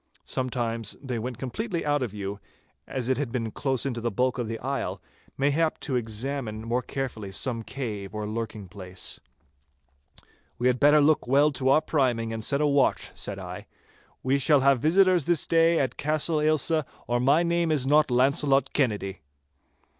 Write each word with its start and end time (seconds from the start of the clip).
Sometimes 0.25 0.97
they 0.99 1.19
went 1.19 1.37
completely 1.37 1.85
out 1.85 2.01
of 2.01 2.09
view, 2.09 2.39
as 2.87 3.07
it 3.07 3.19
had 3.19 3.31
been 3.31 3.51
close 3.51 3.85
into 3.85 4.01
the 4.01 4.09
bulk 4.09 4.39
of 4.39 4.47
the 4.47 4.57
isle, 4.57 4.99
mayhap 5.37 5.79
to 5.81 5.95
examine 5.95 6.65
more 6.67 6.81
carefully 6.81 7.31
some 7.31 7.61
cave 7.61 8.15
or 8.15 8.25
lurking 8.25 8.67
place. 8.67 9.19
'We 10.57 10.65
had 10.65 10.79
better 10.79 11.01
look 11.01 11.27
well 11.27 11.51
to 11.51 11.69
our 11.69 11.81
priming, 11.81 12.33
and 12.33 12.43
set 12.43 12.61
a 12.61 12.65
watch,' 12.65 13.11
said 13.13 13.37
I. 13.37 13.67
'We 14.23 14.39
shall 14.39 14.61
have 14.61 14.79
visitors 14.79 15.25
this 15.25 15.45
day 15.45 15.79
at 15.79 15.97
Castle 15.97 16.41
Ailsa, 16.41 16.83
or 17.05 17.19
my 17.19 17.43
name 17.43 17.71
is 17.71 17.85
not 17.85 18.09
Launcelot 18.09 18.73
Kennedy. 18.73 19.19